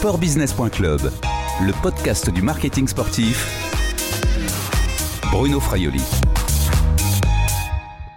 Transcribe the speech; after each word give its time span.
Sportbusiness.club, 0.00 1.12
le 1.60 1.82
podcast 1.82 2.30
du 2.30 2.40
marketing 2.40 2.88
sportif. 2.88 3.46
Bruno 5.30 5.60
Fraioli. 5.60 6.00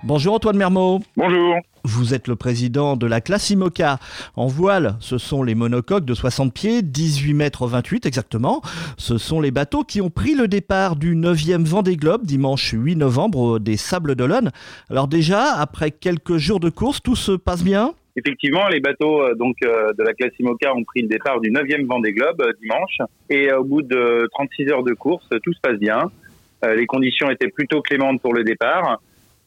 Bonjour 0.01 0.35
Antoine 0.35 0.55
Mermot. 0.55 1.01
Bonjour. 1.17 1.55
Vous 1.83 2.13
êtes 2.13 2.29
le 2.29 2.37
président 2.37 2.95
de 2.95 3.05
la 3.05 3.19
classe 3.19 3.49
IMOCA. 3.49 3.99
En 4.37 4.47
voile, 4.47 4.95
ce 5.01 5.17
sont 5.17 5.43
les 5.43 5.55
monocoques 5.55 6.05
de 6.05 6.13
60 6.13 6.53
pieds, 6.53 6.83
18 6.83 7.33
mètres 7.33 7.67
28 7.67 8.05
exactement. 8.05 8.61
Ce 8.95 9.17
sont 9.17 9.41
les 9.41 9.51
bateaux 9.51 9.83
qui 9.83 9.99
ont 9.99 10.09
pris 10.09 10.35
le 10.35 10.47
départ 10.47 10.95
du 10.95 11.17
9e 11.17 11.65
Vendée 11.65 11.97
Globe 11.97 12.25
dimanche 12.25 12.71
8 12.71 12.95
novembre 12.95 13.59
des 13.59 13.75
Sables 13.75 14.15
d'Olonne. 14.15 14.51
Alors 14.89 15.09
déjà, 15.09 15.51
après 15.55 15.91
quelques 15.91 16.37
jours 16.37 16.61
de 16.61 16.69
course, 16.69 17.01
tout 17.03 17.17
se 17.17 17.33
passe 17.33 17.61
bien? 17.61 17.93
Effectivement, 18.15 18.67
les 18.67 18.79
bateaux 18.79 19.23
euh, 19.23 19.33
donc 19.33 19.55
euh, 19.63 19.91
de 19.97 20.03
la 20.03 20.13
classe 20.13 20.33
IMOCA 20.39 20.75
ont 20.75 20.83
pris 20.83 21.01
le 21.01 21.07
départ 21.07 21.39
du 21.39 21.51
9e 21.51 21.85
Vendée 21.87 22.13
Globe 22.13 22.41
euh, 22.41 22.53
dimanche 22.61 22.99
et 23.29 23.51
au 23.51 23.63
bout 23.63 23.81
de 23.81 24.27
36 24.31 24.69
heures 24.69 24.83
de 24.83 24.93
course, 24.93 25.27
tout 25.43 25.53
se 25.53 25.59
passe 25.59 25.79
bien. 25.79 26.11
les 26.63 26.85
conditions 26.85 27.29
étaient 27.29 27.49
plutôt 27.49 27.81
clémentes 27.81 28.21
pour 28.21 28.33
le 28.33 28.43
départ. 28.43 29.01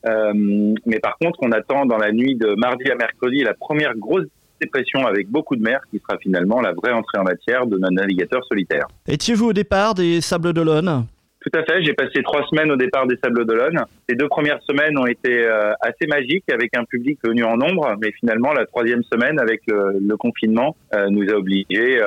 Mais 0.05 1.01
par 1.01 1.17
contre, 1.19 1.39
on 1.43 1.53
attend 1.53 1.87
dans 1.87 1.97
la 1.97 2.13
nuit 2.13 2.37
de 2.37 2.55
mardi 2.57 2.91
à 2.91 2.95
mercredi 2.95 3.43
la 3.43 3.55
première 3.55 3.95
grosse 3.97 4.27
dépression 4.61 5.07
avec 5.07 5.29
beaucoup 5.29 5.57
de 5.57 5.63
mer 5.63 5.81
qui 5.91 5.99
sera 5.99 6.19
finalement 6.19 6.61
la 6.61 6.73
vraie 6.73 6.93
entrée 6.93 7.19
en 7.19 7.25
matière 7.25 7.67
de 7.67 7.79
nos 7.79 7.91
navigateurs 7.91 8.45
solitaires. 8.47 8.87
Étiez-vous 9.07 9.47
au 9.47 9.53
départ 9.53 9.95
des 9.95 10.21
Sables 10.21 10.53
d'Olonne? 10.53 11.07
Tout 11.47 11.59
à 11.59 11.63
fait, 11.65 11.83
j'ai 11.83 11.93
passé 11.95 12.23
trois 12.23 12.45
semaines 12.49 12.71
au 12.71 12.77
départ 12.77 13.07
des 13.07 13.17
Sables 13.23 13.47
d'Olonne. 13.47 13.85
Les 14.09 14.17
deux 14.17 14.29
premières 14.29 14.61
semaines 14.63 14.99
ont 14.99 15.07
été 15.07 15.45
euh, 15.45 15.73
assez 15.81 16.07
magiques 16.07 16.51
avec 16.53 16.77
un 16.77 16.85
public 16.85 17.19
venu 17.25 17.45
en 17.45 17.57
nombre, 17.57 17.95
mais 18.01 18.13
finalement 18.13 18.53
la 18.53 18.67
troisième 18.67 19.03
semaine 19.05 19.39
avec 19.39 19.63
le, 19.67 20.17
confinement 20.17 20.77
euh, 20.95 21.09
nous 21.11 21.29
a 21.31 21.35
obligés 21.35 22.01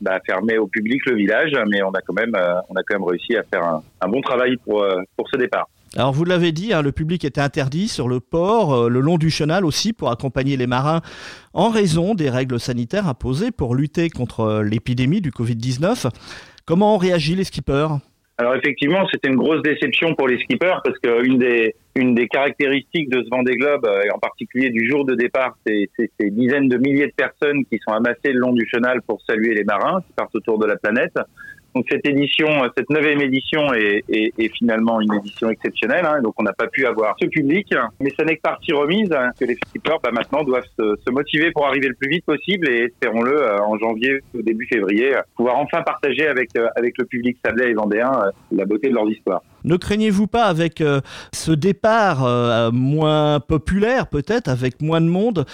bah, 0.00 0.14
à 0.14 0.20
fermer 0.20 0.58
au 0.58 0.66
public 0.66 1.04
le 1.06 1.14
village, 1.14 1.52
mais 1.68 1.82
on 1.82 1.90
a 1.90 2.00
quand 2.00 2.14
même, 2.14 2.34
on 2.68 2.74
a 2.74 2.82
quand 2.82 2.98
même 2.98 3.08
réussi 3.08 3.36
à 3.36 3.42
faire 3.42 3.62
un, 4.00 4.08
bon 4.08 4.20
travail 4.22 4.56
pour, 4.64 4.84
pour 5.16 5.28
ce 5.28 5.36
départ. 5.36 5.68
Alors 5.96 6.12
vous 6.12 6.24
l'avez 6.24 6.52
dit, 6.52 6.72
hein, 6.72 6.82
le 6.82 6.92
public 6.92 7.24
était 7.24 7.40
interdit 7.40 7.88
sur 7.88 8.06
le 8.06 8.20
port, 8.20 8.74
euh, 8.74 8.88
le 8.88 9.00
long 9.00 9.18
du 9.18 9.28
chenal 9.28 9.64
aussi, 9.64 9.92
pour 9.92 10.10
accompagner 10.10 10.56
les 10.56 10.68
marins 10.68 11.00
en 11.52 11.68
raison 11.68 12.14
des 12.14 12.30
règles 12.30 12.60
sanitaires 12.60 13.08
imposées 13.08 13.50
pour 13.50 13.74
lutter 13.74 14.08
contre 14.08 14.40
euh, 14.40 14.62
l'épidémie 14.62 15.20
du 15.20 15.32
Covid-19. 15.32 16.08
Comment 16.64 16.94
ont 16.94 16.98
réagi 16.98 17.34
les 17.34 17.42
skippers? 17.42 17.88
Alors 18.40 18.54
effectivement, 18.54 19.06
c'était 19.12 19.28
une 19.28 19.36
grosse 19.36 19.60
déception 19.60 20.14
pour 20.14 20.26
les 20.26 20.38
skippers 20.38 20.80
parce 20.82 20.98
qu'une 20.98 21.36
des 21.36 21.74
une 21.94 22.14
des 22.14 22.26
caractéristiques 22.26 23.10
de 23.10 23.22
ce 23.22 23.28
Vendée 23.28 23.56
Globe, 23.56 23.84
euh, 23.84 24.02
et 24.06 24.10
en 24.10 24.18
particulier 24.18 24.70
du 24.70 24.88
jour 24.88 25.04
de 25.04 25.14
départ, 25.14 25.58
c'est 25.66 25.90
ces 25.98 26.30
dizaines 26.30 26.68
de 26.68 26.78
milliers 26.78 27.08
de 27.08 27.12
personnes 27.14 27.66
qui 27.66 27.78
sont 27.86 27.92
amassées 27.92 28.32
le 28.32 28.38
long 28.38 28.54
du 28.54 28.66
chenal 28.66 29.02
pour 29.02 29.20
saluer 29.26 29.52
les 29.52 29.64
marins 29.64 30.00
qui 30.06 30.14
partent 30.14 30.34
autour 30.34 30.58
de 30.58 30.64
la 30.64 30.76
planète. 30.76 31.18
Donc 31.74 31.86
cette 31.88 32.06
édition, 32.06 32.48
cette 32.76 32.90
neuvième 32.90 33.20
édition 33.20 33.72
est, 33.74 34.02
est, 34.08 34.32
est 34.38 34.54
finalement 34.56 35.00
une 35.00 35.14
édition 35.14 35.50
exceptionnelle. 35.50 36.04
Hein, 36.04 36.20
donc 36.22 36.34
on 36.38 36.42
n'a 36.42 36.52
pas 36.52 36.66
pu 36.66 36.86
avoir 36.86 37.14
ce 37.20 37.26
public, 37.26 37.72
mais 38.00 38.10
ce 38.18 38.24
n'est 38.24 38.36
que 38.36 38.42
partie 38.42 38.72
remise 38.72 39.12
hein, 39.12 39.30
que 39.38 39.44
les 39.44 39.54
skippers 39.54 39.98
bah, 40.02 40.10
maintenant 40.12 40.42
doivent 40.42 40.66
se, 40.78 40.96
se, 41.06 41.10
motiver 41.10 41.50
pour 41.52 41.66
arriver 41.66 41.88
le 41.88 41.94
plus 41.94 42.08
vite 42.08 42.24
possible 42.24 42.68
et 42.68 42.84
espérons-le 42.84 43.42
euh, 43.42 43.58
en 43.62 43.78
janvier 43.78 44.20
ou 44.34 44.42
début 44.42 44.66
février 44.66 45.14
pouvoir 45.36 45.58
enfin 45.58 45.82
partager 45.82 46.26
avec 46.26 46.50
euh, 46.56 46.68
avec 46.76 46.94
le 46.98 47.04
public 47.04 47.36
sablais 47.44 47.70
et 47.70 47.74
vendéen 47.74 48.10
euh, 48.12 48.30
la 48.52 48.64
beauté 48.64 48.88
de 48.88 48.94
leur 48.94 49.08
histoire. 49.08 49.42
Ne 49.64 49.76
craignez-vous 49.76 50.26
pas 50.26 50.44
avec 50.44 50.82
ce 51.34 51.52
départ 51.52 52.72
moins 52.72 53.40
populaire 53.40 54.06
peut-être, 54.06 54.48
avec 54.48 54.80
moins 54.80 55.02
de 55.02 55.06
monde, 55.06 55.44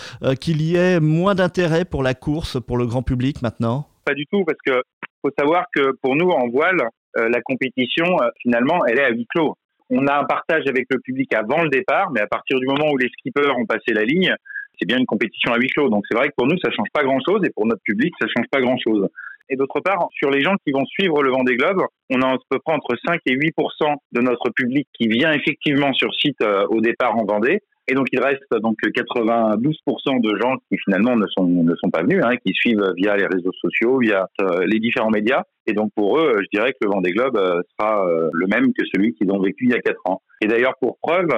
qu'il 0.41 0.63
y 0.63 0.77
ait 0.77 1.01
moins 1.01 1.35
d'intérêt 1.35 1.85
pour 1.85 2.05
la 2.05 2.15
course 2.15 2.61
pour 2.61 2.77
le 2.77 2.87
grand 2.87 3.03
public 3.03 3.43
maintenant? 3.43 3.89
Pas 4.07 4.15
du 4.15 4.25
tout, 4.27 4.45
parce 4.45 4.59
que 4.65 4.81
faut 5.27 5.35
savoir 5.39 5.67
que 5.75 5.93
pour 6.03 6.17
nous, 6.17 6.31
en 6.31 6.49
voile, 6.49 6.81
euh, 7.19 7.29
la 7.29 7.41
compétition, 7.41 8.05
euh, 8.21 8.29
finalement, 8.43 8.85
elle 8.87 8.99
est 8.99 9.05
à 9.05 9.11
huis 9.11 9.27
clos. 9.35 9.55
On 9.91 10.07
a 10.07 10.19
un 10.19 10.25
partage 10.25 10.65
avec 10.69 10.87
le 10.91 10.99
public 11.01 11.33
avant 11.35 11.63
le 11.63 11.69
départ, 11.69 12.11
mais 12.11 12.21
à 12.21 12.27
partir 12.27 12.59
du 12.59 12.67
moment 12.67 12.91
où 12.93 12.97
les 12.97 13.09
skippers 13.09 13.57
ont 13.57 13.67
passé 13.67 13.93
la 13.93 14.05
ligne, 14.05 14.35
c'est 14.79 14.87
bien 14.87 14.99
une 14.99 15.07
compétition 15.07 15.53
à 15.53 15.59
huis 15.59 15.69
clos. 15.69 15.89
Donc 15.89 16.05
c'est 16.09 16.17
vrai 16.17 16.29
que 16.29 16.35
pour 16.37 16.47
nous, 16.47 16.59
ça 16.59 16.71
change 16.71 16.89
pas 16.93 17.03
grand-chose, 17.03 17.41
et 17.45 17.51
pour 17.51 17.67
notre 17.67 17.83
public, 17.83 18.13
ça 18.21 18.27
change 18.35 18.47
pas 18.51 18.61
grand-chose. 18.61 19.09
Et 19.49 19.57
d'autre 19.57 19.81
part, 19.81 20.09
sur 20.11 20.31
les 20.31 20.43
gens 20.43 20.57
qui 20.65 20.73
vont 20.73 20.85
suivre 20.87 21.23
le 21.23 21.31
Vendée 21.31 21.57
Globe, 21.57 21.83
on 22.11 22.21
a 22.21 22.35
à 22.35 22.37
peu 22.51 22.59
près 22.59 22.75
entre 22.75 22.97
5 23.07 23.21
et 23.27 23.37
8% 23.37 23.95
de 24.13 24.21
notre 24.21 24.51
public 24.51 24.89
qui 24.93 25.07
vient 25.07 25.33
effectivement 25.33 25.93
sur 25.93 26.13
site 26.15 26.41
euh, 26.43 26.67
au 26.71 26.81
départ 26.81 27.17
en 27.17 27.25
Vendée. 27.25 27.61
Et 27.89 27.95
donc 27.95 28.09
il 28.13 28.21
reste 28.21 28.51
donc 28.63 28.77
92% 28.83 30.21
de 30.21 30.37
gens 30.41 30.57
qui 30.69 30.77
finalement 30.85 31.17
ne 31.17 31.27
sont 31.29 31.47
ne 31.47 31.75
sont 31.77 31.91
pas 31.91 32.03
venus, 32.03 32.21
hein, 32.25 32.37
qui 32.45 32.53
suivent 32.53 32.93
via 32.97 33.17
les 33.17 33.27
réseaux 33.27 33.53
sociaux, 33.61 33.99
via 33.99 34.27
euh, 34.41 34.65
les 34.67 34.81
différents 34.81 35.11
médias. 35.11 35.43
Et 35.67 35.73
donc 35.73 35.91
pour 35.95 36.19
eux, 36.19 36.37
je 36.41 36.49
dirais 36.57 36.73
que 36.73 36.79
le 36.83 36.91
Vendée 36.91 37.13
Globe 37.13 37.37
euh, 37.37 37.61
sera 37.79 38.05
euh, 38.05 38.29
le 38.33 38.47
même 38.49 38.73
que 38.73 38.85
celui 38.93 39.15
qu'ils 39.15 39.31
ont 39.31 39.41
vécu 39.41 39.67
il 39.67 39.71
y 39.71 39.75
a 39.75 39.81
quatre 39.81 40.01
ans. 40.05 40.21
Et 40.41 40.47
d'ailleurs 40.47 40.75
pour 40.81 40.99
preuve, 41.01 41.29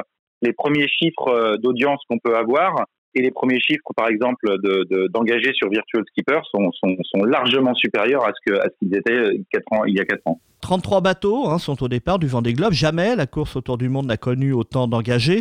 les 0.41 0.53
premiers 0.53 0.89
chiffres 0.89 1.57
d'audience 1.63 2.01
qu'on 2.09 2.19
peut 2.19 2.37
avoir 2.37 2.85
et 3.19 3.23
les 3.23 3.31
premiers 3.33 3.59
chiffres, 3.59 3.91
par 3.97 4.09
exemple, 4.09 4.47
d'engagés 5.11 5.51
de, 5.51 5.55
sur 5.55 5.69
Virtual 5.69 6.05
Skipper 6.09 6.39
sont, 6.51 6.71
sont, 6.73 6.97
sont, 7.03 7.25
largement 7.25 7.75
supérieurs 7.75 8.25
à 8.25 8.31
ce 8.33 8.71
qu'ils 8.79 8.97
étaient 8.97 9.63
ans, 9.73 9.85
il 9.85 9.97
y 9.97 10.01
a 10.01 10.05
quatre 10.05 10.27
ans. 10.27 10.41
33 10.61 11.01
bateaux 11.01 11.49
hein, 11.49 11.59
sont 11.59 11.83
au 11.83 11.89
départ 11.89 12.21
du 12.21 12.29
Vendée 12.29 12.53
Globe. 12.53 12.73
Jamais 12.73 13.17
la 13.17 13.27
course 13.27 13.57
autour 13.57 13.77
du 13.77 13.89
monde 13.89 14.07
n'a 14.07 14.17
connu 14.17 14.53
autant 14.53 14.87
d'engagés. 14.87 15.41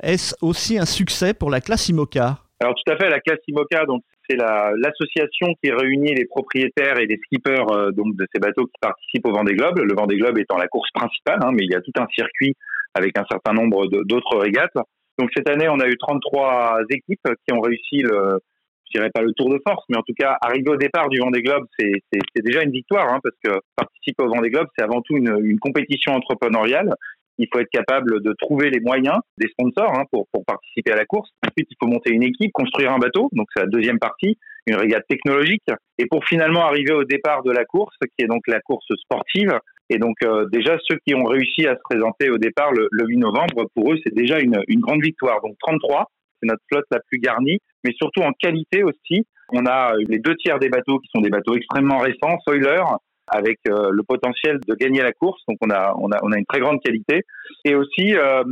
Est-ce 0.00 0.34
aussi 0.42 0.78
un 0.78 0.86
succès 0.86 1.34
pour 1.34 1.50
la 1.50 1.60
classe 1.60 1.88
IMOCA? 1.88 2.38
Alors 2.60 2.74
tout 2.74 2.92
à 2.92 2.96
fait, 2.96 3.08
la 3.08 3.20
classe 3.20 3.38
IMOCA, 3.48 3.84
donc 3.86 4.02
c'est 4.28 4.36
l'association 4.36 5.48
qui 5.62 5.72
réunit 5.72 6.14
les 6.14 6.26
propriétaires 6.26 6.98
et 6.98 7.06
les 7.06 7.18
skippers 7.24 7.66
euh, 7.72 7.90
donc 7.92 8.14
de 8.16 8.26
ces 8.32 8.40
bateaux 8.40 8.66
qui 8.66 8.78
participent 8.80 9.26
au 9.26 9.32
Vendée 9.32 9.54
Globe. 9.54 9.78
Le 9.78 9.94
Vendée 9.94 10.16
Globe 10.16 10.38
étant 10.38 10.56
la 10.56 10.68
course 10.68 10.90
principale, 10.92 11.38
hein, 11.42 11.50
mais 11.52 11.64
il 11.64 11.72
y 11.72 11.74
a 11.74 11.80
tout 11.80 11.92
un 11.98 12.06
circuit 12.14 12.54
avec 12.94 13.18
un 13.18 13.24
certain 13.30 13.52
nombre 13.52 13.86
d'autres 14.04 14.38
régates. 14.38 14.76
Donc 15.18 15.30
cette 15.36 15.48
année, 15.48 15.68
on 15.68 15.80
a 15.80 15.88
eu 15.88 15.96
33 15.98 16.80
équipes 16.90 17.28
qui 17.46 17.52
ont 17.52 17.60
réussi 17.60 17.98
le, 17.98 18.40
je 18.88 18.98
dirais 18.98 19.10
pas 19.12 19.22
le 19.22 19.32
tour 19.32 19.50
de 19.50 19.60
force, 19.66 19.84
mais 19.88 19.96
en 19.96 20.02
tout 20.02 20.14
cas, 20.18 20.36
arriver 20.40 20.70
au 20.70 20.76
départ 20.76 21.08
du 21.08 21.18
Vendée 21.18 21.42
Globe, 21.42 21.66
c'est 21.78 22.42
déjà 22.42 22.62
une 22.62 22.70
victoire, 22.70 23.12
hein, 23.12 23.20
parce 23.22 23.36
que 23.44 23.60
participer 23.76 24.24
au 24.24 24.28
Vendée 24.28 24.50
Globe, 24.50 24.68
c'est 24.76 24.84
avant 24.84 25.02
tout 25.02 25.16
une, 25.16 25.58
compétition 25.60 26.12
entrepreneuriale. 26.12 26.94
Il 27.40 27.46
faut 27.52 27.60
être 27.60 27.70
capable 27.70 28.20
de 28.22 28.32
trouver 28.32 28.70
les 28.70 28.80
moyens, 28.80 29.18
des 29.36 29.48
sponsors, 29.48 29.96
hein, 29.96 30.04
pour, 30.10 30.26
pour 30.32 30.44
participer 30.44 30.92
à 30.92 30.96
la 30.96 31.04
course. 31.04 31.30
Ensuite, 31.46 31.68
il 31.70 31.76
faut 31.80 31.86
monter 31.88 32.12
une 32.12 32.24
équipe, 32.24 32.50
construire 32.52 32.92
un 32.92 32.98
bateau, 32.98 33.28
donc 33.32 33.46
c'est 33.54 33.62
la 33.62 33.68
deuxième 33.68 33.98
partie, 33.98 34.38
une 34.66 34.74
régate 34.74 35.06
technologique. 35.08 35.62
Et 35.98 36.06
pour 36.06 36.24
finalement 36.24 36.64
arriver 36.64 36.92
au 36.92 37.04
départ 37.04 37.42
de 37.44 37.52
la 37.52 37.64
course, 37.64 37.94
qui 38.16 38.24
est 38.24 38.28
donc 38.28 38.42
la 38.48 38.60
course 38.60 38.86
sportive, 38.96 39.56
et 39.90 39.98
donc 39.98 40.16
euh, 40.22 40.46
déjà 40.50 40.76
ceux 40.88 40.98
qui 41.06 41.14
ont 41.14 41.24
réussi 41.24 41.66
à 41.66 41.74
se 41.74 41.80
présenter 41.82 42.30
au 42.30 42.38
départ 42.38 42.72
le, 42.72 42.88
le 42.90 43.06
8 43.06 43.16
novembre, 43.18 43.68
pour 43.74 43.92
eux, 43.92 43.96
c'est 44.04 44.14
déjà 44.14 44.38
une, 44.38 44.60
une 44.68 44.80
grande 44.80 45.02
victoire. 45.02 45.40
Donc 45.42 45.56
33, 45.60 46.06
c'est 46.40 46.48
notre 46.48 46.62
flotte 46.70 46.86
la 46.90 47.00
plus 47.00 47.18
garnie, 47.18 47.58
mais 47.84 47.92
surtout 47.96 48.22
en 48.22 48.32
qualité 48.32 48.82
aussi. 48.82 49.26
On 49.50 49.64
a 49.66 49.94
les 49.96 50.18
deux 50.18 50.34
tiers 50.36 50.58
des 50.58 50.68
bateaux 50.68 50.98
qui 50.98 51.08
sont 51.14 51.22
des 51.22 51.30
bateaux 51.30 51.54
extrêmement 51.54 51.98
récents, 51.98 52.38
Soiler, 52.44 52.82
avec 53.28 53.58
euh, 53.68 53.90
le 53.90 54.02
potentiel 54.02 54.58
de 54.66 54.74
gagner 54.74 55.02
la 55.02 55.12
course. 55.12 55.40
Donc 55.48 55.58
on 55.62 55.70
a, 55.70 55.94
on 55.98 56.10
a, 56.12 56.18
on 56.22 56.32
a 56.32 56.38
une 56.38 56.46
très 56.46 56.60
grande 56.60 56.80
qualité. 56.82 57.22
Et 57.64 57.74
aussi, 57.74 58.14
euh, 58.14 58.42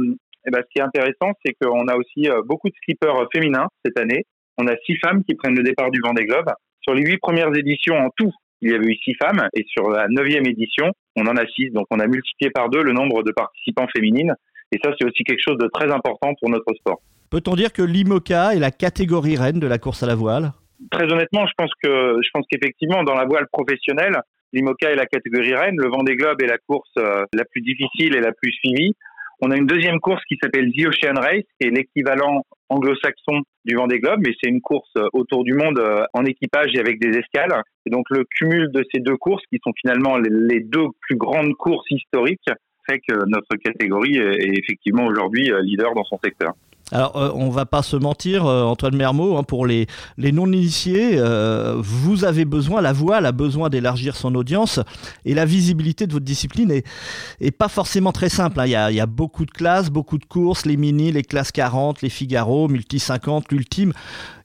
eh 0.47 0.51
ben, 0.51 0.63
ce 0.63 0.69
qui 0.73 0.79
est 0.79 0.83
intéressant, 0.83 1.33
c'est 1.45 1.55
qu'on 1.61 1.89
a 1.89 1.97
aussi 1.97 2.29
euh, 2.29 2.43
beaucoup 2.45 2.69
de 2.69 2.75
skippers 2.83 3.27
féminins 3.35 3.69
cette 3.85 3.99
année. 3.99 4.25
On 4.59 4.67
a 4.67 4.75
six 4.87 4.97
femmes 4.97 5.23
qui 5.25 5.35
prennent 5.35 5.57
le 5.57 5.63
départ 5.63 5.91
du 5.91 6.01
Vendée 6.03 6.25
Globe. 6.25 6.51
Sur 6.81 6.95
les 6.95 7.03
huit 7.03 7.19
premières 7.19 7.55
éditions 7.55 7.97
en 7.97 8.11
tout, 8.17 8.33
il 8.63 8.71
y 8.71 8.75
avait 8.75 8.87
eu 8.87 8.97
six 8.97 9.15
femmes. 9.15 9.49
Et 9.55 9.65
sur 9.69 9.91
la 9.91 10.07
neuvième 10.09 10.47
édition, 10.47 10.91
on 11.17 11.27
en 11.27 11.37
a 11.37 11.47
six. 11.47 11.71
Donc 11.71 11.87
on 11.91 12.01
a 12.01 12.07
multiplié 12.07 12.51
par 12.51 12.69
deux 12.69 12.83
le 12.83 12.93
nombre 12.93 13.23
de 13.23 13.33
participants 13.33 13.87
féminines. 13.95 14.35
Et 14.73 14.79
ça, 14.83 14.93
c'est 14.99 15.07
aussi 15.07 15.23
quelque 15.25 15.43
chose 15.43 15.59
de 15.59 15.69
très 15.73 15.91
important 15.93 16.35
pour 16.41 16.51
notre 16.51 16.73
sport. 16.75 17.01
Peut-on 17.31 17.55
dire 17.55 17.73
que 17.73 17.83
l'IMOCA 17.83 18.55
est 18.55 18.59
la 18.59 18.71
catégorie 18.71 19.37
reine 19.37 19.61
de 19.61 19.67
la 19.67 19.79
course 19.79 20.03
à 20.03 20.07
la 20.07 20.15
voile? 20.15 20.53
Très 20.91 21.05
honnêtement, 21.05 21.47
je 21.47 21.53
pense 21.57 21.71
que 21.83 22.19
je 22.23 22.29
pense 22.33 22.45
qu'effectivement, 22.51 23.03
dans 23.03 23.15
la 23.15 23.25
voile 23.25 23.47
professionnelle, 23.51 24.21
l'IMOCA 24.53 24.93
est 24.93 24.97
la 24.97 25.07
catégorie 25.07 25.55
reine. 25.55 25.77
Le 25.79 25.89
Vendée 25.89 26.17
Globe 26.17 26.41
est 26.43 26.47
la 26.47 26.59
course 26.59 26.91
euh, 26.99 27.25
la 27.33 27.45
plus 27.45 27.63
difficile 27.63 28.15
et 28.15 28.21
la 28.21 28.33
plus 28.33 28.53
suivie. 28.53 28.95
On 29.41 29.51
a 29.51 29.57
une 29.57 29.67
deuxième 29.67 30.01
course 30.01 30.23
qui 30.27 30.39
s'appelle 30.43 30.73
The 30.73 30.87
Ocean 30.87 31.21
Race, 31.21 31.45
qui 31.61 31.69
est 31.69 31.71
l'équivalent 31.71 32.43
anglo-saxon 32.71 33.43
du 33.65 33.77
Vendée 33.77 34.01
Globe, 34.01 34.21
mais 34.25 34.33
c'est 34.41 34.49
une 34.49 34.63
course 34.63 34.91
euh, 34.97 35.09
autour 35.13 35.45
du 35.45 35.53
monde 35.53 35.79
euh, 35.79 36.05
en 36.15 36.25
équipage 36.25 36.71
et 36.75 36.81
avec 36.81 36.99
des 37.01 37.19
escales. 37.19 37.63
Et 37.85 37.91
donc 37.91 38.07
le 38.11 38.25
cumul 38.25 38.71
de 38.73 38.85
ces 38.93 39.01
deux 39.01 39.17
courses, 39.17 39.43
qui 39.51 39.59
sont 39.63 39.73
finalement 39.81 40.17
les 40.19 40.61
deux 40.61 40.87
plus 41.01 41.17
grandes 41.17 41.55
courses 41.55 41.91
historiques, 41.91 42.49
fait 42.89 43.01
que 43.01 43.15
notre 43.27 43.57
catégorie 43.57 44.17
est 44.17 44.59
effectivement 44.59 45.07
aujourd'hui 45.07 45.51
leader 45.63 45.93
dans 45.95 46.05
son 46.05 46.19
secteur. 46.23 46.53
Alors, 46.93 47.17
euh, 47.17 47.33
on 47.35 47.51
va 47.51 47.67
pas 47.67 47.83
se 47.83 47.97
mentir, 47.97 48.47
euh, 48.47 48.63
Antoine 48.63 48.95
Mermot, 48.95 49.37
hein, 49.37 49.43
pour 49.43 49.67
les, 49.67 49.89
non-initiés, 50.19 51.19
euh, 51.19 51.75
vous 51.79 52.25
avez 52.25 52.45
besoin, 52.45 52.81
la 52.81 52.93
voile 52.93 53.27
a 53.27 53.33
besoin 53.33 53.69
d'élargir 53.71 54.15
son 54.15 54.37
audience 54.37 54.79
et 55.25 55.35
la 55.35 55.45
visibilité 55.47 56.07
de 56.07 56.13
votre 56.13 56.25
discipline 56.25 56.71
est, 56.71 57.51
pas 57.51 57.67
forcément 57.67 58.13
très 58.13 58.29
simple. 58.29 58.61
Hein. 58.61 58.67
Il, 58.67 58.95
y 58.95 59.01
a, 59.01 59.07
beaucoup 59.07 59.45
de 59.45 59.51
classes, 59.51 59.91
beaucoup 59.91 60.19
de 60.19 60.25
courses, 60.25 60.65
les 60.65 60.77
mini, 60.77 61.11
les 61.11 61.25
classes 61.25 61.51
40, 61.51 62.03
les 62.03 62.09
Figaro, 62.09 62.69
multi 62.69 63.01
50, 63.01 63.51
l'ultime. 63.51 63.93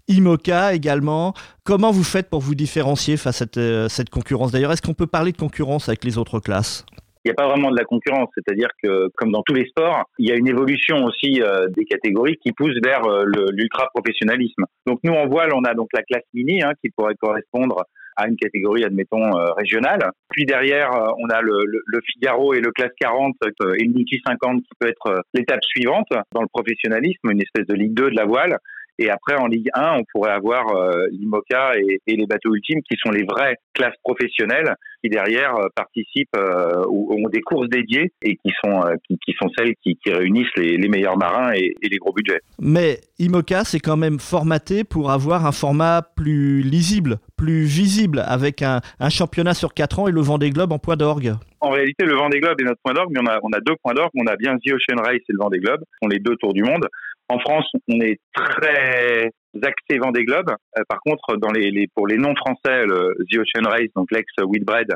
IMOCA 0.08 0.74
également. 0.74 1.36
Comment 1.64 1.92
vous 1.92 2.04
faites 2.04 2.30
pour 2.30 2.42
vous 2.42 2.56
différencier 2.56 3.18
face 3.18 3.36
à 3.36 3.46
cette, 3.46 3.90
cette 3.90 4.10
concurrence? 4.10 4.52
D'ailleurs, 4.52 4.72
est-ce 4.72 4.82
qu'on 4.82 4.96
peut 4.96 5.08
parler 5.08 5.32
de 5.32 5.38
concurrence 5.38 5.90
avec 5.90 6.04
les 6.04 6.18
autres 6.18 6.40
classes? 6.40 6.86
Il 7.24 7.30
n'y 7.30 7.32
a 7.32 7.36
pas 7.36 7.48
vraiment 7.48 7.70
de 7.70 7.78
la 7.78 7.84
concurrence, 7.84 8.30
c'est-à-dire 8.36 8.70
que 8.82 9.10
comme 9.16 9.32
dans 9.32 9.44
tous 9.44 9.54
les 9.54 9.66
sports, 9.68 10.06
il 10.18 10.28
y 10.28 10.32
a 10.32 10.36
une 10.36 10.48
évolution 10.48 11.04
aussi 11.06 11.42
euh, 11.42 11.68
des 11.68 11.86
catégories 11.86 12.38
qui 12.38 12.52
pousse 12.52 12.76
vers 12.84 13.06
euh, 13.06 13.26
l'ultra 13.52 13.88
professionnalisme. 13.94 14.66
Donc 14.88 15.00
nous 15.04 15.14
en 15.14 15.28
voile, 15.28 15.52
on 15.54 15.64
a 15.64 15.74
donc 15.74 15.90
la 15.94 16.02
classe 16.02 16.24
mini 16.34 16.64
hein, 16.64 16.72
qui 16.84 16.90
pourrait 16.90 17.16
correspondre 17.16 17.84
à 18.18 18.28
une 18.28 18.36
catégorie, 18.36 18.84
admettons, 18.84 19.38
euh, 19.38 19.52
régionale. 19.54 20.12
Puis 20.32 20.46
derrière, 20.46 20.90
on 21.20 21.30
a 21.30 21.42
le, 21.42 21.64
le, 21.66 22.00
Figaro 22.12 22.54
et 22.54 22.60
le 22.60 22.72
classe 22.72 22.92
40 23.00 23.36
et 23.78 23.84
le 23.84 23.94
multi 23.94 24.20
50 24.26 24.64
qui 24.64 24.70
peut 24.80 24.90
être 24.90 25.24
l'étape 25.34 25.64
suivante 25.64 26.10
dans 26.34 26.42
le 26.42 26.48
professionnalisme, 26.52 27.30
une 27.32 27.42
espèce 27.42 27.68
de 27.68 27.76
Ligue 27.76 27.94
2 27.94 28.12
de 28.12 28.16
la 28.16 28.26
voile. 28.26 28.58
Et 29.02 29.10
après, 29.10 29.36
en 29.36 29.48
Ligue 29.48 29.70
1, 29.74 29.98
on 30.00 30.04
pourrait 30.12 30.32
avoir 30.32 30.76
euh, 30.76 31.08
l'IMOCA 31.10 31.74
et, 31.80 32.16
les 32.16 32.26
bateaux 32.28 32.54
ultimes 32.54 32.82
qui 32.84 32.98
sont 33.04 33.10
les 33.10 33.24
vraies 33.24 33.56
classes 33.74 33.98
professionnelles 34.04 34.76
qui 35.02 35.10
derrière 35.10 35.56
euh, 35.56 35.68
participent 35.76 36.36
euh, 36.36 36.84
ou 36.88 37.14
ont 37.14 37.30
des 37.30 37.42
courses 37.42 37.70
dédiées 37.70 38.12
et 38.22 38.36
qui 38.36 38.52
sont, 38.64 38.82
qui, 39.08 39.34
sont 39.42 39.50
celles 39.58 39.74
qui, 39.84 39.98
réunissent 40.06 40.56
les, 40.58 40.78
meilleurs 40.88 41.18
marins 41.18 41.54
et, 41.54 41.74
les 41.82 41.98
gros 41.98 42.14
budgets. 42.14 42.40
Mais 42.60 43.00
IMOCA, 43.20 43.64
c'est 43.64 43.80
quand 43.80 43.98
même 43.98 44.20
formaté 44.20 44.84
pour 44.84 45.12
avoir 45.12 45.46
un 45.46 45.52
format 45.52 46.02
plus 46.02 46.62
lisible, 46.62 47.18
plus 47.38 47.64
visible, 47.64 48.24
avec 48.26 48.62
un, 48.62 48.82
championnat 49.10 49.54
sur 49.54 49.74
4 49.74 50.00
ans 50.00 50.08
et 50.08 50.12
le 50.12 50.22
Vendée 50.22 50.50
Globe 50.50 50.72
en 50.72 50.80
point 50.80 50.96
d'orgue. 50.96 51.34
En 51.60 51.70
réalité, 51.70 52.06
le 52.06 52.16
Vendée 52.16 52.40
Globe 52.40 52.60
est 52.60 52.66
notre 52.66 52.82
point 52.84 52.94
d'orgue, 52.94 53.12
mais 53.14 53.20
on 53.22 53.28
a, 53.28 53.40
on 53.44 53.52
a 53.52 53.60
deux 53.60 53.76
points 53.84 53.94
d'orgue. 53.94 54.12
On 54.16 54.28
a 54.28 54.36
bien 54.36 54.58
The 54.58 54.74
Ocean 54.74 55.02
Race 55.02 55.16
et 55.18 55.34
le 55.34 55.40
Vendée 55.40 55.60
Globe, 55.60 55.80
qui 55.80 55.94
sont 56.02 56.10
les 56.10 56.20
deux 56.20 56.36
tours 56.38 56.54
du 56.54 56.64
monde. 56.64 56.88
En 57.30 57.40
France, 57.40 57.70
on 57.88 58.00
est 58.02 58.20
très 58.34 59.32
axé 59.62 60.00
Vendée 60.00 60.24
Globe. 60.24 60.50
Euh, 60.78 60.82
par 60.88 61.00
contre, 61.02 61.38
dans 61.38 61.52
les, 61.52 61.88
pour 61.96 62.08
les 62.08 62.18
non-français, 62.18 62.86
le 62.86 63.16
The 63.30 63.40
Ocean 63.40 63.70
Race, 63.70 63.90
donc 63.96 64.12
l'ex 64.12 64.32
Whitbread, 64.44 64.94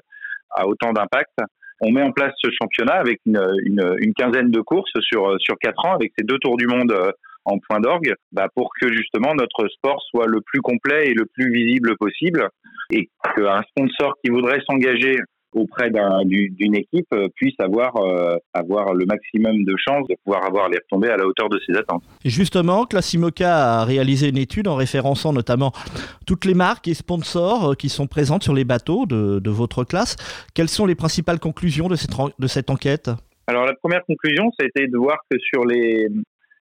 a 0.52 0.68
autant 0.68 0.94
d'impact. 0.94 1.34
On 1.82 1.92
met 1.92 2.02
en 2.02 2.12
place 2.12 2.34
ce 2.42 2.50
championnat 2.52 2.96
avec 2.96 3.20
une, 3.26 3.42
une, 3.66 4.14
quinzaine 4.14 4.50
de 4.50 4.62
courses 4.62 4.94
sur, 5.02 5.36
sur 5.40 5.58
quatre 5.60 5.86
ans, 5.86 5.94
avec 5.94 6.14
ces 6.18 6.24
deux 6.24 6.40
tours 6.40 6.56
du 6.56 6.68
monde 6.68 6.92
euh, 6.92 7.12
en 7.44 7.60
point 7.60 7.80
d'orgue, 7.80 8.16
bah 8.32 8.48
pour 8.56 8.72
que 8.80 8.92
justement 8.92 9.36
notre 9.36 9.68
sport 9.68 10.02
soit 10.10 10.26
le 10.26 10.42
plus 10.42 10.62
complet 10.62 11.08
et 11.08 11.14
le 11.14 11.26
plus 11.26 11.52
visible 11.52 11.96
possible, 11.98 12.48
et 12.92 13.10
qu'un 13.36 13.62
sponsor 13.70 14.16
qui 14.24 14.32
voudrait 14.32 14.62
s'engager 14.68 15.18
auprès 15.56 15.90
d'une 15.90 16.76
équipe 16.76 17.08
euh, 17.14 17.28
puisse 17.36 17.56
avoir, 17.60 17.96
euh, 17.98 18.36
avoir 18.54 18.94
le 18.94 19.06
maximum 19.06 19.64
de 19.64 19.76
chances 19.78 20.08
de 20.10 20.16
pouvoir 20.24 20.46
avoir 20.46 20.70
les 20.70 20.78
retombées 20.78 21.10
à 21.10 21.18
la 21.18 21.26
hauteur 21.26 21.50
de 21.50 21.60
ses 21.66 21.76
attentes. 21.78 22.04
justement, 22.24 22.86
Classimoca 22.86 23.80
a 23.80 23.86
réalisé 23.86 24.30
une 24.30 24.38
étude 24.38 24.68
en 24.68 24.76
référençant 24.76 25.34
notamment 25.34 25.72
toutes 26.28 26.46
les 26.46 26.54
marques 26.54 26.88
et 26.88 26.94
sponsors 26.94 27.72
euh, 27.72 27.74
qui 27.74 27.90
sont 27.90 28.08
présentes 28.08 28.44
sur 28.44 28.54
les 28.54 28.66
bateaux 28.66 29.06
de, 29.06 29.40
de 29.40 29.50
votre 29.50 29.84
classe. 29.86 30.18
Quelles 30.54 30.70
sont 30.70 30.86
les 30.86 30.96
principales 30.96 31.40
conclusions 31.40 31.88
de 31.88 31.96
cette, 31.96 32.12
de 32.38 32.48
cette 32.48 32.70
enquête? 32.70 33.10
Alors 33.48 33.66
la 33.66 33.74
première 33.76 34.04
conclusion, 34.06 34.52
été 34.60 34.88
de 34.88 34.98
voir 34.98 35.18
que 35.30 35.38
sur 35.40 35.66
les, 35.66 36.08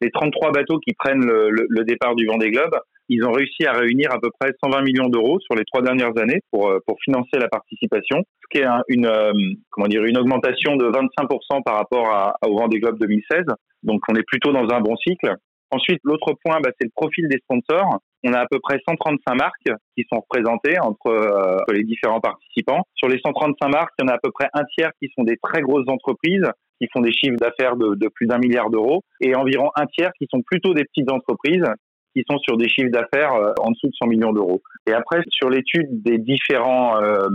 les 0.00 0.10
33 0.10 0.52
bateaux 0.52 0.78
qui 0.78 0.94
prennent 0.94 1.24
le, 1.24 1.50
le, 1.50 1.84
départ 1.84 2.14
du 2.14 2.26
Vendée 2.26 2.50
Globe, 2.50 2.74
ils 3.08 3.24
ont 3.24 3.32
réussi 3.32 3.64
à 3.66 3.72
réunir 3.72 4.12
à 4.12 4.18
peu 4.20 4.30
près 4.38 4.50
120 4.62 4.82
millions 4.82 5.08
d'euros 5.08 5.38
sur 5.40 5.54
les 5.54 5.64
trois 5.64 5.82
dernières 5.82 6.16
années 6.18 6.40
pour, 6.50 6.72
pour 6.86 6.96
financer 7.04 7.38
la 7.38 7.48
participation 7.48 8.24
qui 8.50 8.58
est 8.58 8.66
une, 8.88 9.06
euh, 9.06 9.32
comment 9.70 9.88
dire, 9.88 10.04
une 10.04 10.18
augmentation 10.18 10.76
de 10.76 10.86
25% 10.86 11.62
par 11.64 11.76
rapport 11.76 12.34
au 12.46 12.56
Vendée 12.56 12.80
Globe 12.80 12.98
2016. 12.98 13.44
Donc, 13.82 14.00
on 14.08 14.14
est 14.14 14.26
plutôt 14.26 14.52
dans 14.52 14.68
un 14.70 14.80
bon 14.80 14.96
cycle. 14.96 15.34
Ensuite, 15.70 16.00
l'autre 16.02 16.32
point, 16.44 16.60
bah, 16.62 16.70
c'est 16.78 16.86
le 16.86 16.92
profil 16.94 17.28
des 17.28 17.38
sponsors. 17.38 17.98
On 18.24 18.32
a 18.32 18.40
à 18.40 18.46
peu 18.50 18.58
près 18.58 18.80
135 18.88 19.34
marques 19.34 19.70
qui 19.96 20.04
sont 20.10 20.20
représentées 20.20 20.80
entre 20.80 21.08
euh, 21.08 21.56
les 21.72 21.84
différents 21.84 22.20
participants. 22.20 22.82
Sur 22.94 23.08
les 23.08 23.20
135 23.24 23.68
marques, 23.68 23.92
il 23.98 24.06
y 24.06 24.08
en 24.08 24.12
a 24.12 24.14
à 24.14 24.18
peu 24.18 24.30
près 24.30 24.48
un 24.54 24.64
tiers 24.76 24.90
qui 25.00 25.10
sont 25.16 25.24
des 25.24 25.36
très 25.36 25.60
grosses 25.60 25.88
entreprises 25.88 26.46
qui 26.80 26.88
font 26.92 27.00
des 27.00 27.12
chiffres 27.12 27.36
d'affaires 27.36 27.76
de, 27.76 28.08
plus 28.08 28.26
d'un 28.26 28.38
milliard 28.38 28.70
d'euros 28.70 29.02
et 29.20 29.34
environ 29.34 29.70
un 29.74 29.86
tiers 29.86 30.12
qui 30.16 30.26
sont 30.32 30.42
plutôt 30.42 30.74
des 30.74 30.84
petites 30.84 31.10
entreprises 31.10 31.64
qui 32.18 32.24
sont 32.28 32.38
sur 32.38 32.56
des 32.56 32.68
chiffres 32.68 32.90
d'affaires 32.90 33.34
euh, 33.34 33.52
en 33.60 33.70
dessous 33.70 33.86
de 33.86 33.94
100 33.94 34.06
millions 34.08 34.32
d'euros. 34.32 34.62
Et 34.86 34.92
après, 34.92 35.20
sur 35.28 35.48
l'étude 35.50 36.02
des 36.02 36.18
différents, 36.18 37.00
euh, 37.00 37.28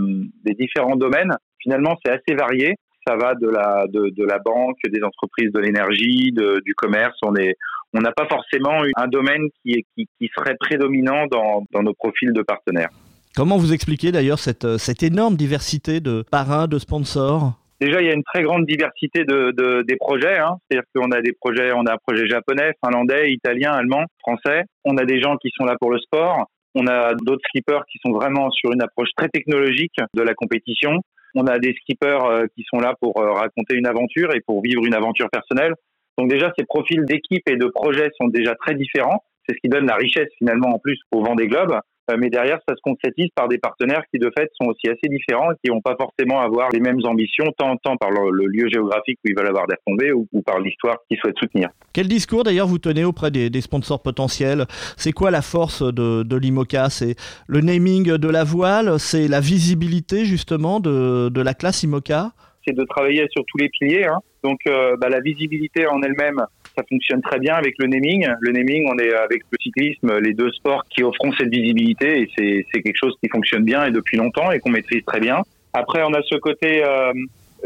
des 0.44 0.54
différents 0.54 0.96
domaines, 0.96 1.34
finalement, 1.62 1.96
c'est 2.04 2.12
assez 2.12 2.34
varié. 2.36 2.74
Ça 3.06 3.16
va 3.16 3.34
de 3.34 3.48
la, 3.48 3.86
de, 3.88 4.24
la 4.24 4.38
banque, 4.38 4.78
des 4.90 5.02
entreprises 5.02 5.52
de 5.52 5.60
l'énergie, 5.60 6.32
du 6.32 6.74
commerce. 6.74 7.16
On 7.22 7.34
est, 7.36 7.54
on 7.92 8.00
n'a 8.00 8.12
pas 8.12 8.26
forcément 8.26 8.82
un 8.96 9.08
domaine 9.08 9.42
qui, 9.62 9.72
est, 9.72 9.84
qui, 9.94 10.30
serait 10.34 10.56
prédominant 10.58 11.26
dans, 11.26 11.66
dans 11.72 11.82
nos 11.82 11.92
profils 11.92 12.32
de 12.32 12.40
partenaires. 12.40 12.88
Comment 13.36 13.58
vous 13.58 13.74
expliquez 13.74 14.10
d'ailleurs 14.10 14.38
cette, 14.38 14.78
cette 14.78 15.02
énorme 15.02 15.36
diversité 15.36 16.00
de 16.00 16.24
parrains, 16.30 16.66
de 16.66 16.78
sponsors? 16.78 17.52
Déjà, 17.80 18.00
il 18.00 18.06
y 18.06 18.10
a 18.10 18.14
une 18.14 18.22
très 18.22 18.42
grande 18.42 18.66
diversité 18.66 19.24
de, 19.24 19.50
de 19.50 19.82
des 19.82 19.96
projets. 19.96 20.38
Hein. 20.38 20.56
C'est-à-dire 20.68 20.88
qu'on 20.94 21.10
a 21.10 21.20
des 21.20 21.32
projets, 21.32 21.72
on 21.72 21.84
a 21.86 21.94
un 21.94 21.98
projet 22.06 22.26
japonais, 22.26 22.72
finlandais, 22.84 23.32
italien, 23.32 23.72
allemand, 23.72 24.04
français. 24.20 24.64
On 24.84 24.96
a 24.96 25.04
des 25.04 25.20
gens 25.20 25.36
qui 25.36 25.50
sont 25.56 25.64
là 25.64 25.76
pour 25.80 25.90
le 25.90 25.98
sport. 25.98 26.46
On 26.74 26.86
a 26.86 27.14
d'autres 27.14 27.42
skippers 27.48 27.82
qui 27.90 27.98
sont 28.04 28.12
vraiment 28.12 28.50
sur 28.50 28.72
une 28.72 28.82
approche 28.82 29.10
très 29.16 29.28
technologique 29.28 29.94
de 30.14 30.22
la 30.22 30.34
compétition. 30.34 31.00
On 31.34 31.46
a 31.46 31.58
des 31.58 31.74
skippers 31.80 32.24
euh, 32.24 32.46
qui 32.56 32.64
sont 32.68 32.78
là 32.78 32.94
pour 33.00 33.20
euh, 33.20 33.32
raconter 33.32 33.74
une 33.74 33.86
aventure 33.86 34.34
et 34.34 34.40
pour 34.40 34.62
vivre 34.62 34.84
une 34.84 34.94
aventure 34.94 35.28
personnelle. 35.30 35.74
Donc 36.18 36.30
déjà, 36.30 36.52
ces 36.56 36.64
profils 36.64 37.04
d'équipe 37.04 37.42
et 37.48 37.56
de 37.56 37.66
projets 37.66 38.10
sont 38.20 38.28
déjà 38.28 38.54
très 38.54 38.74
différents. 38.74 39.22
C'est 39.46 39.54
ce 39.54 39.60
qui 39.60 39.68
donne 39.68 39.86
la 39.86 39.96
richesse 39.96 40.28
finalement 40.38 40.74
en 40.74 40.78
plus 40.78 40.98
au 41.12 41.22
vent 41.22 41.34
des 41.34 41.48
globes. 41.48 41.72
Euh, 41.72 41.80
mais 42.18 42.28
derrière, 42.28 42.58
ça 42.68 42.74
se 42.74 42.80
concrétise 42.82 43.28
par 43.34 43.48
des 43.48 43.58
partenaires 43.58 44.02
qui, 44.12 44.18
de 44.18 44.30
fait, 44.36 44.50
sont 44.60 44.68
aussi 44.68 44.88
assez 44.88 45.08
différents 45.08 45.52
et 45.52 45.54
qui 45.62 45.70
vont 45.70 45.80
pas 45.80 45.96
forcément 45.98 46.40
avoir 46.40 46.70
les 46.70 46.80
mêmes 46.80 47.00
ambitions, 47.04 47.46
tant, 47.56 47.76
tant 47.76 47.96
par 47.96 48.10
le, 48.10 48.46
lieu 48.46 48.68
géographique 48.72 49.18
où 49.24 49.28
ils 49.28 49.36
veulent 49.36 49.48
avoir 49.48 49.66
des 49.66 49.76
retombées 49.76 50.12
ou, 50.12 50.26
par 50.42 50.60
l'histoire 50.60 50.96
qu'ils 51.08 51.18
souhaitent 51.18 51.38
soutenir. 51.38 51.70
Quel 51.92 52.08
discours, 52.08 52.44
d'ailleurs, 52.44 52.66
vous 52.66 52.78
tenez 52.78 53.04
auprès 53.04 53.30
des, 53.30 53.60
sponsors 53.60 54.02
potentiels? 54.02 54.66
C'est 54.96 55.12
quoi 55.12 55.30
la 55.30 55.42
force 55.42 55.82
de, 55.82 56.22
de 56.22 56.36
l'IMOCA? 56.36 56.90
C'est 56.90 57.16
le 57.46 57.60
naming 57.60 58.16
de 58.16 58.28
la 58.28 58.44
voile? 58.44 58.98
C'est 58.98 59.28
la 59.28 59.40
visibilité, 59.40 60.24
justement, 60.24 60.80
de, 60.80 61.30
de 61.30 61.40
la 61.40 61.54
classe 61.54 61.82
IMOCA? 61.82 62.32
C'est 62.66 62.74
de 62.74 62.84
travailler 62.84 63.26
sur 63.30 63.44
tous 63.46 63.58
les 63.58 63.68
piliers. 63.68 64.04
Hein. 64.04 64.20
Donc, 64.42 64.60
euh, 64.66 64.96
bah, 64.98 65.08
la 65.08 65.20
visibilité 65.20 65.86
en 65.86 66.02
elle-même, 66.02 66.44
ça 66.76 66.82
fonctionne 66.88 67.20
très 67.22 67.38
bien 67.38 67.54
avec 67.54 67.74
le 67.78 67.86
naming. 67.86 68.26
Le 68.40 68.52
naming, 68.52 68.88
on 68.92 68.98
est 68.98 69.14
avec 69.14 69.42
le 69.50 69.58
cyclisme, 69.60 70.18
les 70.18 70.34
deux 70.34 70.50
sports 70.52 70.84
qui 70.90 71.02
offront 71.02 71.32
cette 71.32 71.48
visibilité 71.48 72.22
et 72.22 72.64
c'est 72.72 72.82
quelque 72.82 72.96
chose 72.96 73.14
qui 73.22 73.28
fonctionne 73.28 73.64
bien 73.64 73.86
et 73.86 73.90
depuis 73.90 74.16
longtemps 74.16 74.50
et 74.50 74.58
qu'on 74.60 74.70
maîtrise 74.70 75.04
très 75.04 75.20
bien. 75.20 75.42
Après, 75.72 76.02
on 76.02 76.12
a 76.12 76.22
ce 76.22 76.36
côté 76.36 76.82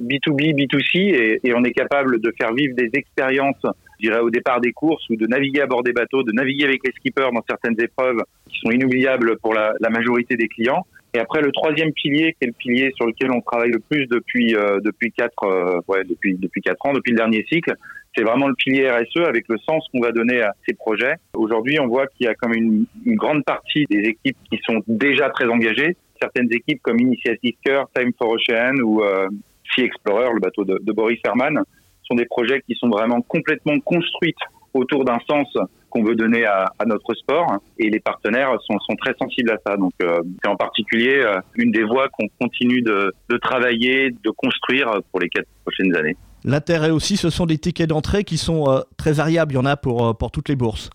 B2B, 0.01 0.51
euh, 0.51 0.57
B2C 0.57 1.41
et, 1.45 1.55
on 1.55 1.65
est 1.65 1.73
capable 1.73 2.21
de 2.21 2.33
faire 2.39 2.53
vivre 2.53 2.75
des 2.75 2.91
expériences, 2.95 3.67
je 4.01 4.09
dirais 4.09 4.21
au 4.21 4.31
départ 4.31 4.61
des 4.61 4.73
courses 4.73 5.09
ou 5.11 5.17
de 5.17 5.27
naviguer 5.27 5.63
à 5.63 5.67
bord 5.67 5.83
des 5.83 5.93
bateaux, 5.93 6.23
de 6.23 6.33
naviguer 6.33 6.65
avec 6.65 6.81
les 6.85 6.93
skippers 6.93 7.31
dans 7.33 7.45
certaines 7.49 7.81
épreuves 7.81 8.23
qui 8.49 8.61
sont 8.61 8.71
inoubliables 8.71 9.39
pour 9.39 9.55
la 9.55 9.91
majorité 9.91 10.37
des 10.37 10.49
clients. 10.49 10.87
Et 11.15 11.19
après, 11.19 11.41
le 11.41 11.53
troisième 11.53 11.93
pilier, 11.93 12.35
qui 12.35 12.45
est 12.45 12.49
le 12.49 12.53
pilier 12.53 12.93
sur 12.97 13.07
lequel 13.07 13.31
on 13.33 13.41
travaille 13.41 13.71
le 13.71 13.79
plus 13.79 14.07
depuis 14.07 14.55
euh, 14.55 14.79
depuis 14.85 15.11
quatre 15.11 15.43
euh, 15.45 15.81
ouais, 15.89 16.05
depuis 16.05 16.35
depuis 16.35 16.61
quatre 16.61 16.85
ans, 16.85 16.93
depuis 16.93 17.13
le 17.13 17.17
dernier 17.17 17.45
cycle, 17.51 17.75
c'est 18.15 18.23
vraiment 18.23 18.49
le 18.49 18.55
pilier 18.55 18.91
RSE 18.91 19.27
avec 19.27 19.47
le 19.49 19.57
sens 19.59 19.87
qu'on 19.91 20.01
va 20.01 20.13
donner 20.13 20.43
à 20.43 20.53
ces 20.67 20.75
projets. 20.75 21.15
Aujourd'hui, 21.33 21.81
on 21.81 21.87
voit 21.87 22.07
qu'il 22.09 22.27
y 22.27 22.29
a 22.29 22.35
comme 22.35 22.53
une, 22.53 22.85
une, 23.07 23.17
grande 23.17 23.45
partie 23.45 23.87
des 23.89 24.01
équipes 24.01 24.37
qui 24.51 24.59
sont 24.67 24.83
déjà 24.87 25.31
très 25.31 25.47
engagées. 25.47 25.97
Certaines 26.21 26.53
équipes 26.53 26.83
comme 26.83 27.01
Initiative 27.01 27.55
Cœur, 27.65 27.89
Time 27.95 28.13
for 28.19 28.31
Ocean 28.31 28.75
ou 28.83 29.03
euh, 29.03 29.29
Sea 29.75 29.85
Explorer, 29.85 30.33
le 30.35 30.41
bateau 30.41 30.65
de, 30.65 30.79
de 30.83 30.93
Boris 30.93 31.21
Herman, 31.25 31.63
sont 32.03 32.17
des 32.17 32.27
projets 32.27 32.61
qui 32.67 32.75
sont 32.75 32.89
vraiment 32.89 33.23
complètement 33.23 33.79
construits 33.81 34.35
autour 34.75 35.05
d'un 35.05 35.19
sens 35.29 35.57
qu'on 35.91 36.03
veut 36.03 36.15
donner 36.15 36.45
à, 36.45 36.73
à, 36.79 36.85
notre 36.85 37.15
sport 37.15 37.59
et 37.79 37.91
les 37.91 38.01
partenaires 38.01 38.51
sont, 38.67 38.79
sont 38.81 38.97
très 38.97 39.15
sensibles 39.21 39.51
à 39.51 39.57
ça. 39.67 39.77
Donc 39.77 39.93
euh, 40.03 40.21
c'est 40.43 40.51
en 40.51 40.57
particulier 40.57 41.19
euh, 41.19 41.41
une 41.57 41.71
des 41.71 41.85
voies 41.85 42.09
qu'on 42.09 42.27
continue 42.41 42.83
de, 42.83 43.13
de, 43.29 43.37
travailler, 43.39 44.11
de 44.11 44.31
construire 44.31 44.91
pour 45.11 45.21
les 45.21 45.29
quatre 45.29 45.49
prochaines 45.65 45.95
années. 45.97 46.17
L'intérêt 46.45 46.91
aussi, 46.91 47.17
ce 47.17 47.31
sont 47.31 47.47
des 47.47 47.59
tickets 47.59 47.89
d'entrée 47.89 48.25
qui 48.25 48.37
sont 48.37 48.71
euh, 48.71 48.81
très 48.97 49.13
variables. 49.13 49.53
Il 49.53 49.57
y 49.57 49.59
en 49.59 49.67
a 49.67 49.77
pour, 49.77 50.17
pour 50.17 50.31
toutes 50.31 50.49
les 50.49 50.57
bourses. 50.57 50.91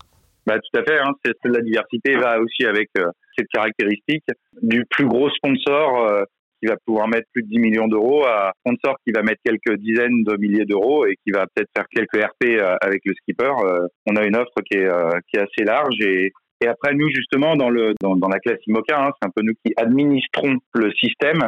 Bah, 0.46 0.58
tout 0.58 0.78
à 0.78 0.82
fait. 0.84 0.98
Hein. 0.98 1.12
la 1.44 1.60
diversité 1.60 2.16
va 2.16 2.38
aussi 2.38 2.66
avec 2.66 2.90
cette 3.36 3.48
caractéristique 3.48 4.24
du 4.62 4.84
plus 4.90 5.06
gros 5.06 5.30
sponsor 5.30 6.26
qui 6.64 6.70
va 6.70 6.76
pouvoir 6.86 7.08
mettre 7.08 7.28
plus 7.32 7.42
de 7.42 7.48
10 7.48 7.58
millions 7.58 7.88
d'euros 7.88 8.24
à 8.24 8.48
un 8.48 8.52
sponsor 8.60 8.96
qui 9.06 9.12
va 9.12 9.22
mettre 9.22 9.42
quelques 9.44 9.78
dizaines 9.78 10.24
de 10.24 10.36
milliers 10.38 10.64
d'euros 10.64 11.04
et 11.04 11.16
qui 11.22 11.30
va 11.30 11.46
peut-être 11.46 11.68
faire 11.76 11.86
quelques 11.90 12.24
RP 12.24 12.58
euh, 12.58 12.76
avec 12.80 13.02
le 13.04 13.12
skipper. 13.14 13.52
Euh, 13.64 13.86
on 14.06 14.16
a 14.16 14.24
une 14.24 14.36
offre 14.36 14.62
qui 14.64 14.78
est, 14.78 14.86
euh, 14.86 15.10
assez 15.36 15.64
large 15.64 16.00
et, 16.00 16.32
après, 16.66 16.94
nous, 16.94 17.10
justement, 17.10 17.56
dans, 17.56 17.68
la 17.68 18.38
classe 18.38 18.58
IMOCA, 18.66 18.98
hein, 18.98 19.10
c'est 19.20 19.28
un 19.28 19.30
peu 19.36 19.42
nous 19.42 19.52
qui 19.62 19.74
administrons 19.76 20.56
le 20.72 20.90
système. 20.92 21.46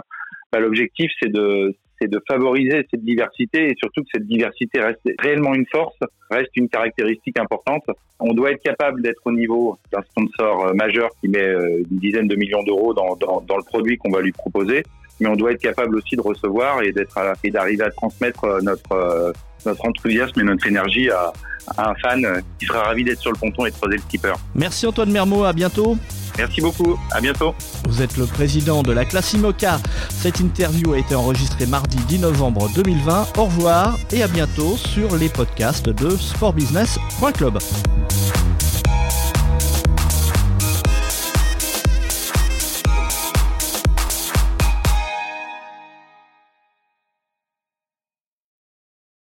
Bah, 0.52 0.61
L'objectif, 0.61 1.11
c'est 1.23 1.32
de, 1.32 1.75
favoriser 2.28 2.87
cette 2.90 3.02
diversité 3.02 3.70
et 3.70 3.75
surtout 3.78 4.02
que 4.02 4.08
cette 4.12 4.26
diversité 4.26 4.78
reste 4.78 5.00
réellement 5.18 5.54
une 5.54 5.64
force, 5.73 5.96
reste 6.30 6.54
une 6.56 6.68
caractéristique 6.68 7.38
importante. 7.38 7.85
On 8.20 8.35
doit 8.35 8.50
être 8.50 8.62
capable 8.62 9.00
d'être 9.00 9.23
au 9.25 9.32
niveau 9.32 9.78
d'un 9.90 10.02
sponsor 10.02 10.75
majeur 10.75 11.08
qui 11.23 11.28
met 11.28 11.46
une 11.46 11.99
dizaine 11.99 12.28
de 12.28 12.37
millions 12.37 12.62
d'euros 12.62 12.92
dans 12.92 13.16
le 13.16 13.64
produit 13.64 13.96
qu'on 13.96 14.11
va 14.11 14.20
lui 14.20 14.32
proposer, 14.32 14.82
mais 15.20 15.28
on 15.28 15.37
doit 15.37 15.52
être 15.52 15.61
capable 15.61 15.96
aussi 15.96 16.16
de 16.16 16.20
recevoir 16.20 16.82
et 16.82 16.92
d'être 16.92 17.18
et 17.44 17.50
d'arriver 17.50 17.85
à 17.85 17.90
transmettre 17.90 18.46
notre 18.62 19.32
notre 19.64 19.85
enthousiasme 19.85 20.40
et 20.40 20.44
notre 20.44 20.66
énergie 20.66 21.11
à, 21.11 21.32
à 21.76 21.90
un 21.90 21.94
fan 21.96 22.42
qui 22.58 22.66
sera 22.66 22.85
ravi 22.85 23.04
d'être 23.04 23.20
sur 23.20 23.32
le 23.32 23.38
ponton 23.38 23.66
et 23.66 23.70
de 23.70 23.76
creuser 23.76 23.96
le 23.96 24.02
skipper. 24.02 24.32
Merci 24.54 24.87
Antoine 24.87 25.11
Mermot, 25.11 25.44
à 25.44 25.52
bientôt. 25.52 25.96
Merci 26.38 26.61
beaucoup, 26.61 26.99
à 27.12 27.20
bientôt. 27.20 27.54
Vous 27.88 28.02
êtes 28.02 28.16
le 28.16 28.26
président 28.26 28.82
de 28.82 28.92
la 28.92 29.04
classe 29.04 29.32
IMOCA. 29.32 29.78
Cette 30.11 30.40
interview 30.40 30.92
a 30.92 30.99
été 30.99 31.14
enregistrée 31.14 31.66
mardi 31.66 31.96
10 32.08 32.20
novembre 32.20 32.68
2020. 32.75 33.38
Au 33.38 33.44
revoir 33.44 33.99
et 34.12 34.23
à 34.23 34.28
bientôt 34.28 34.76
sur 34.76 35.16
les 35.16 35.28
podcasts 35.28 35.88
de 35.88 36.11
sportbusiness.club. 36.11 37.58